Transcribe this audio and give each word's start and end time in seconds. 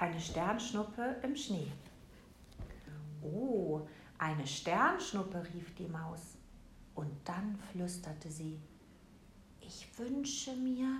Eine 0.00 0.18
Sternschnuppe 0.18 1.16
im 1.22 1.36
Schnee. 1.36 1.70
Oh, 3.20 3.82
eine 4.16 4.46
Sternschnuppe, 4.46 5.44
rief 5.52 5.74
die 5.74 5.88
Maus. 5.88 6.38
Und 6.94 7.10
dann 7.26 7.58
flüsterte 7.70 8.30
sie, 8.30 8.58
ich 9.60 9.86
wünsche 9.98 10.56
mir, 10.56 10.90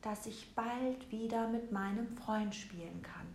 dass 0.00 0.24
ich 0.24 0.54
bald 0.54 1.12
wieder 1.12 1.48
mit 1.48 1.70
meinem 1.70 2.08
Freund 2.16 2.54
spielen 2.54 3.02
kann. 3.02 3.26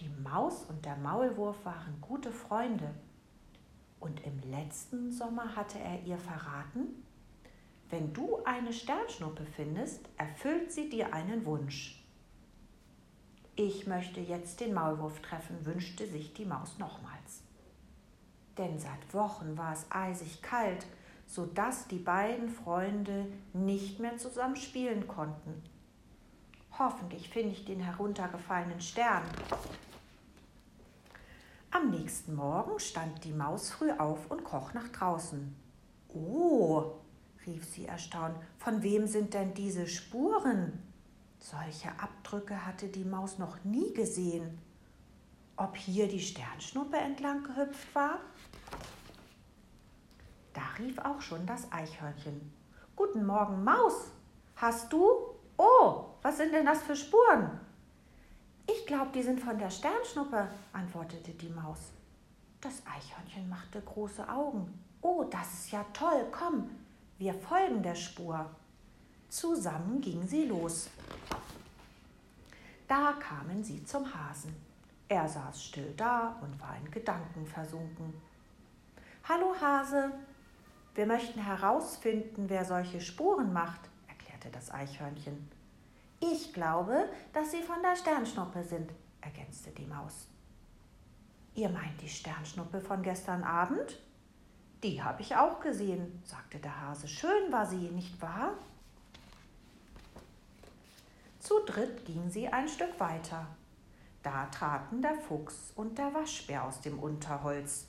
Die 0.00 0.10
Maus 0.22 0.66
und 0.68 0.84
der 0.84 0.98
Maulwurf 0.98 1.64
waren 1.64 1.98
gute 2.02 2.30
Freunde. 2.30 2.94
Und 4.00 4.20
im 4.26 4.38
letzten 4.50 5.10
Sommer 5.10 5.56
hatte 5.56 5.78
er 5.78 6.02
ihr 6.02 6.18
verraten, 6.18 7.02
wenn 7.88 8.12
du 8.12 8.44
eine 8.44 8.74
Sternschnuppe 8.74 9.46
findest, 9.46 10.10
erfüllt 10.18 10.70
sie 10.70 10.90
dir 10.90 11.14
einen 11.14 11.46
Wunsch. 11.46 12.01
Ich 13.54 13.86
möchte 13.86 14.20
jetzt 14.20 14.60
den 14.60 14.72
Maulwurf 14.72 15.20
treffen, 15.20 15.66
wünschte 15.66 16.06
sich 16.06 16.32
die 16.32 16.46
Maus 16.46 16.78
nochmals. 16.78 17.42
Denn 18.56 18.78
seit 18.78 19.12
Wochen 19.12 19.58
war 19.58 19.74
es 19.74 19.84
eisig 19.90 20.40
kalt, 20.40 20.86
so 21.26 21.44
dass 21.44 21.86
die 21.86 21.98
beiden 21.98 22.48
Freunde 22.48 23.26
nicht 23.52 24.00
mehr 24.00 24.16
zusammen 24.16 24.56
spielen 24.56 25.06
konnten. 25.06 25.62
Hoffentlich 26.78 27.28
finde 27.28 27.52
ich 27.52 27.66
den 27.66 27.80
heruntergefallenen 27.80 28.80
Stern. 28.80 29.24
Am 31.70 31.90
nächsten 31.90 32.34
Morgen 32.34 32.78
stand 32.78 33.24
die 33.24 33.32
Maus 33.32 33.70
früh 33.70 33.90
auf 33.92 34.30
und 34.30 34.44
kroch 34.44 34.72
nach 34.72 34.88
draußen. 34.88 35.54
Oh, 36.08 36.92
rief 37.46 37.64
sie 37.64 37.86
erstaunt, 37.86 38.36
von 38.58 38.82
wem 38.82 39.06
sind 39.06 39.34
denn 39.34 39.52
diese 39.52 39.86
Spuren? 39.86 40.91
Solche 41.42 41.88
Abdrücke 41.98 42.64
hatte 42.64 42.86
die 42.86 43.04
Maus 43.04 43.38
noch 43.38 43.64
nie 43.64 43.92
gesehen. 43.94 44.60
Ob 45.56 45.76
hier 45.76 46.06
die 46.06 46.20
Sternschnuppe 46.20 46.96
entlang 46.96 47.42
gehüpft 47.42 47.92
war? 47.96 48.20
Da 50.52 50.62
rief 50.78 50.98
auch 51.00 51.20
schon 51.20 51.44
das 51.44 51.70
Eichhörnchen. 51.72 52.52
Guten 52.94 53.26
Morgen, 53.26 53.64
Maus. 53.64 54.12
Hast 54.54 54.92
du? 54.92 55.04
Oh, 55.56 56.04
was 56.22 56.36
sind 56.36 56.54
denn 56.54 56.64
das 56.64 56.80
für 56.82 56.94
Spuren? 56.94 57.58
Ich 58.68 58.86
glaube, 58.86 59.10
die 59.12 59.22
sind 59.24 59.40
von 59.40 59.58
der 59.58 59.70
Sternschnuppe, 59.70 60.46
antwortete 60.72 61.32
die 61.32 61.50
Maus. 61.50 61.90
Das 62.60 62.82
Eichhörnchen 62.86 63.48
machte 63.48 63.80
große 63.80 64.28
Augen. 64.28 64.72
Oh, 65.00 65.24
das 65.24 65.52
ist 65.54 65.72
ja 65.72 65.84
toll. 65.92 66.24
Komm, 66.30 66.70
wir 67.18 67.34
folgen 67.34 67.82
der 67.82 67.96
Spur. 67.96 68.48
Zusammen 69.32 69.98
gingen 70.02 70.28
sie 70.28 70.44
los. 70.44 70.90
Da 72.86 73.14
kamen 73.14 73.64
sie 73.64 73.82
zum 73.82 74.04
Hasen. 74.04 74.54
Er 75.08 75.26
saß 75.26 75.64
still 75.64 75.94
da 75.96 76.36
und 76.42 76.60
war 76.60 76.76
in 76.76 76.90
Gedanken 76.90 77.46
versunken. 77.46 78.12
Hallo 79.26 79.54
Hase, 79.58 80.12
wir 80.94 81.06
möchten 81.06 81.40
herausfinden, 81.40 82.50
wer 82.50 82.66
solche 82.66 83.00
Spuren 83.00 83.54
macht, 83.54 83.80
erklärte 84.06 84.50
das 84.50 84.70
Eichhörnchen. 84.70 85.48
Ich 86.20 86.52
glaube, 86.52 87.08
dass 87.32 87.52
sie 87.52 87.62
von 87.62 87.80
der 87.80 87.96
Sternschnuppe 87.96 88.62
sind, 88.62 88.92
ergänzte 89.22 89.70
die 89.70 89.86
Maus. 89.86 90.28
Ihr 91.54 91.70
meint 91.70 92.02
die 92.02 92.08
Sternschnuppe 92.10 92.82
von 92.82 93.02
gestern 93.02 93.44
Abend? 93.44 93.98
Die 94.82 95.02
habe 95.02 95.22
ich 95.22 95.34
auch 95.34 95.58
gesehen, 95.60 96.20
sagte 96.22 96.58
der 96.58 96.82
Hase. 96.82 97.08
Schön 97.08 97.50
war 97.50 97.64
sie, 97.64 97.88
nicht 97.88 98.20
wahr? 98.20 98.58
Zu 101.42 101.54
dritt 101.66 102.04
ging 102.04 102.30
sie 102.30 102.46
ein 102.46 102.68
Stück 102.68 103.00
weiter. 103.00 103.48
Da 104.22 104.46
traten 104.46 105.02
der 105.02 105.16
Fuchs 105.16 105.72
und 105.74 105.98
der 105.98 106.14
Waschbär 106.14 106.62
aus 106.62 106.80
dem 106.80 107.00
Unterholz. 107.00 107.88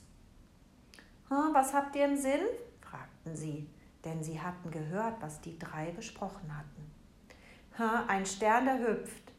Was 1.28 1.72
habt 1.72 1.94
ihr 1.94 2.06
im 2.06 2.16
Sinn? 2.16 2.40
fragten 2.80 3.36
sie, 3.36 3.70
denn 4.04 4.24
sie 4.24 4.40
hatten 4.40 4.72
gehört, 4.72 5.22
was 5.22 5.40
die 5.40 5.56
drei 5.56 5.92
besprochen 5.92 6.50
hatten. 6.56 8.08
Ein 8.08 8.26
Stern, 8.26 8.64
der 8.64 8.80
hüpft. 8.80 9.32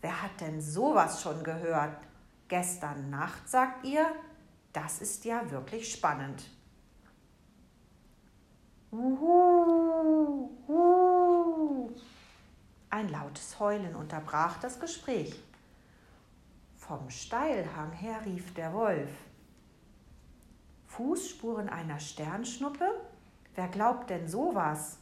Wer 0.00 0.22
hat 0.22 0.40
denn 0.40 0.60
sowas 0.60 1.20
schon 1.20 1.42
gehört? 1.42 1.98
Gestern 2.46 3.10
Nacht, 3.10 3.48
sagt 3.48 3.84
ihr? 3.84 4.06
Das 4.72 5.00
ist 5.00 5.24
ja 5.24 5.50
wirklich 5.50 5.90
spannend. 5.90 6.44
Uhu, 8.92 9.39
Ein 13.00 13.08
lautes 13.08 13.58
Heulen 13.58 13.96
unterbrach 13.96 14.58
das 14.58 14.78
Gespräch. 14.78 15.34
Vom 16.76 17.08
Steilhang 17.08 17.92
her 17.92 18.20
rief 18.26 18.52
der 18.52 18.74
Wolf. 18.74 19.08
Fußspuren 20.86 21.70
einer 21.70 21.98
Sternschnuppe? 21.98 22.84
Wer 23.54 23.68
glaubt 23.68 24.10
denn 24.10 24.28
sowas? 24.28 24.98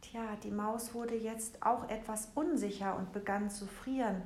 Tja, 0.00 0.24
die 0.42 0.50
Maus 0.50 0.92
wurde 0.92 1.14
jetzt 1.14 1.62
auch 1.62 1.88
etwas 1.88 2.32
unsicher 2.34 2.96
und 2.96 3.12
begann 3.12 3.48
zu 3.48 3.68
frieren. 3.68 4.22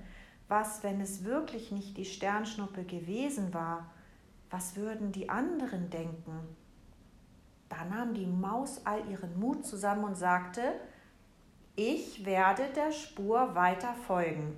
Was, 0.49 0.83
wenn 0.83 1.03
es 1.03 1.25
wirklich 1.25 1.73
nicht 1.73 1.99
die 1.99 2.07
Sternschnuppe 2.07 2.85
gewesen 2.85 3.53
war? 3.53 3.91
Was 4.49 4.77
würden 4.77 5.13
die 5.13 5.29
anderen 5.29 5.91
denken? 5.91 6.57
Da 7.69 7.85
nahm 7.85 8.15
die 8.15 8.25
Maus 8.25 8.81
all 8.87 9.07
ihren 9.11 9.39
Mut 9.39 9.67
zusammen 9.67 10.05
und 10.05 10.15
sagte, 10.15 10.73
ich 11.81 12.27
werde 12.27 12.65
der 12.77 12.93
Spur 12.93 13.55
weiter 13.55 13.95
folgen. 14.07 14.55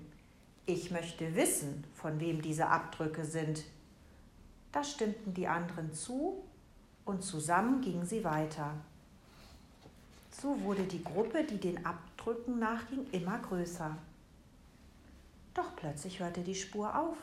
Ich 0.67 0.91
möchte 0.91 1.37
wissen, 1.37 1.85
von 1.95 2.19
wem 2.19 2.43
diese 2.43 2.67
Abdrücke 2.67 3.25
sind. 3.25 3.63
Da 4.73 4.83
stimmten 4.83 5.33
die 5.33 5.47
anderen 5.47 5.93
zu 5.93 6.43
und 7.05 7.23
zusammen 7.23 7.81
gingen 7.81 8.05
sie 8.05 8.25
weiter. 8.25 8.73
So 10.33 10.61
wurde 10.63 10.83
die 10.83 11.05
Gruppe, 11.05 11.45
die 11.45 11.59
den 11.59 11.87
Abdrücken 11.87 12.59
nachging, 12.59 13.07
immer 13.13 13.39
größer. 13.39 13.97
Doch 15.55 15.77
plötzlich 15.77 16.19
hörte 16.19 16.41
die 16.41 16.57
Spur 16.57 16.99
auf. 16.99 17.17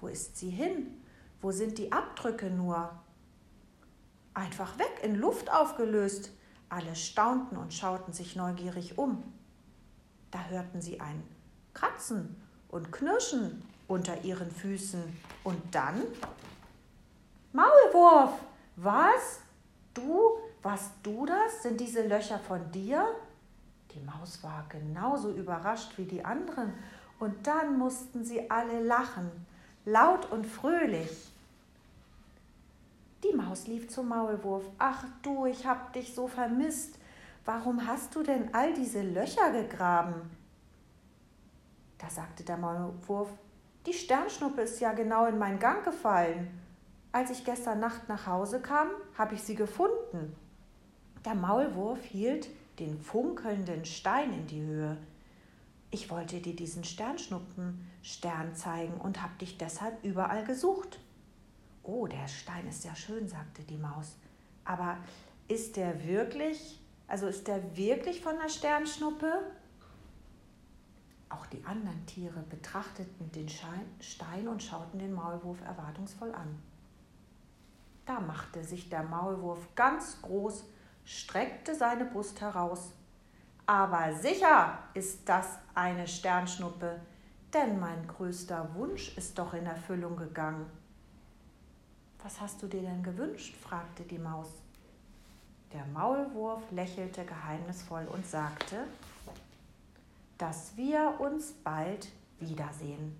Wo 0.00 0.06
ist 0.06 0.36
sie 0.36 0.50
hin? 0.50 1.02
Wo 1.40 1.50
sind 1.50 1.78
die 1.78 1.90
Abdrücke 1.90 2.48
nur? 2.48 2.96
Einfach 4.34 4.78
weg, 4.78 5.00
in 5.02 5.16
Luft 5.16 5.50
aufgelöst. 5.50 6.30
Alle 6.68 6.94
staunten 6.94 7.56
und 7.56 7.72
schauten 7.72 8.12
sich 8.12 8.36
neugierig 8.36 8.98
um. 8.98 9.22
Da 10.30 10.44
hörten 10.48 10.82
sie 10.82 11.00
ein 11.00 11.22
Kratzen 11.72 12.36
und 12.68 12.92
Knirschen 12.92 13.62
unter 13.86 14.22
ihren 14.24 14.50
Füßen. 14.50 15.02
Und 15.44 15.74
dann 15.74 16.02
Maulwurf! 17.52 18.32
Was? 18.76 19.40
Du? 19.94 20.38
Warst 20.62 20.92
du 21.02 21.26
das? 21.26 21.62
Sind 21.62 21.80
diese 21.80 22.06
Löcher 22.06 22.38
von 22.38 22.70
dir? 22.70 23.06
Die 23.94 24.00
Maus 24.00 24.42
war 24.42 24.66
genauso 24.68 25.30
überrascht 25.30 25.92
wie 25.96 26.04
die 26.04 26.24
anderen. 26.24 26.72
Und 27.18 27.46
dann 27.46 27.78
mussten 27.78 28.24
sie 28.24 28.50
alle 28.50 28.82
lachen, 28.84 29.30
laut 29.84 30.30
und 30.30 30.46
fröhlich. 30.46 31.32
Maus 33.48 33.66
lief 33.66 33.88
zum 33.88 34.08
Maulwurf. 34.08 34.64
Ach 34.76 35.06
du, 35.22 35.46
ich 35.46 35.66
hab 35.66 35.94
dich 35.94 36.14
so 36.14 36.28
vermisst. 36.28 36.98
Warum 37.46 37.86
hast 37.86 38.14
du 38.14 38.22
denn 38.22 38.52
all 38.52 38.74
diese 38.74 39.00
Löcher 39.00 39.50
gegraben? 39.52 40.30
Da 41.96 42.10
sagte 42.10 42.44
der 42.44 42.58
Maulwurf, 42.58 43.30
die 43.86 43.94
Sternschnuppe 43.94 44.60
ist 44.60 44.80
ja 44.80 44.92
genau 44.92 45.24
in 45.24 45.38
meinen 45.38 45.58
Gang 45.58 45.82
gefallen. 45.82 46.60
Als 47.10 47.30
ich 47.30 47.42
gestern 47.42 47.80
Nacht 47.80 48.06
nach 48.10 48.26
Hause 48.26 48.60
kam, 48.60 48.88
habe 49.16 49.34
ich 49.34 49.42
sie 49.42 49.54
gefunden. 49.54 50.36
Der 51.24 51.34
Maulwurf 51.34 52.02
hielt 52.02 52.50
den 52.78 53.00
funkelnden 53.00 53.86
Stein 53.86 54.34
in 54.34 54.46
die 54.46 54.60
Höhe. 54.60 54.98
Ich 55.90 56.10
wollte 56.10 56.40
dir 56.40 56.54
diesen 56.54 56.84
Sternschnuppenstern 56.84 58.54
zeigen 58.54 59.00
und 59.00 59.22
habe 59.22 59.38
dich 59.40 59.56
deshalb 59.56 60.04
überall 60.04 60.44
gesucht. 60.44 61.00
Oh, 61.88 62.06
der 62.06 62.28
Stein 62.28 62.68
ist 62.68 62.84
ja 62.84 62.94
schön, 62.94 63.26
sagte 63.26 63.62
die 63.62 63.78
Maus. 63.78 64.18
Aber 64.62 64.98
ist 65.48 65.74
der 65.78 66.06
wirklich, 66.06 66.78
also 67.06 67.26
ist 67.26 67.48
der 67.48 67.74
wirklich 67.78 68.20
von 68.20 68.36
der 68.38 68.50
Sternschnuppe? 68.50 69.32
Auch 71.30 71.46
die 71.46 71.64
anderen 71.64 72.04
Tiere 72.04 72.40
betrachteten 72.42 73.32
den 73.32 73.48
Stein 73.48 74.48
und 74.48 74.62
schauten 74.62 74.98
den 74.98 75.14
Maulwurf 75.14 75.62
erwartungsvoll 75.62 76.34
an. 76.34 76.58
Da 78.04 78.20
machte 78.20 78.62
sich 78.64 78.90
der 78.90 79.04
Maulwurf 79.04 79.74
ganz 79.74 80.20
groß, 80.20 80.64
streckte 81.06 81.74
seine 81.74 82.04
Brust 82.04 82.42
heraus. 82.42 82.92
Aber 83.64 84.12
sicher 84.14 84.78
ist 84.92 85.26
das 85.26 85.58
eine 85.74 86.06
Sternschnuppe, 86.06 87.00
denn 87.54 87.80
mein 87.80 88.06
größter 88.06 88.74
Wunsch 88.74 89.16
ist 89.16 89.38
doch 89.38 89.54
in 89.54 89.64
Erfüllung 89.64 90.16
gegangen. 90.16 90.70
Was 92.22 92.40
hast 92.40 92.62
du 92.62 92.66
dir 92.66 92.82
denn 92.82 93.02
gewünscht? 93.02 93.54
fragte 93.56 94.02
die 94.02 94.18
Maus. 94.18 94.48
Der 95.72 95.84
Maulwurf 95.86 96.62
lächelte 96.70 97.24
geheimnisvoll 97.24 98.06
und 98.12 98.26
sagte, 98.26 98.84
dass 100.38 100.76
wir 100.76 101.14
uns 101.20 101.52
bald 101.52 102.08
wiedersehen. 102.40 103.16